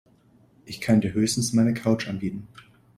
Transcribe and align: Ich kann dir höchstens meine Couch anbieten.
Ich 0.65 0.81
kann 0.81 0.99
dir 0.99 1.13
höchstens 1.13 1.53
meine 1.53 1.75
Couch 1.75 2.07
anbieten. 2.07 2.47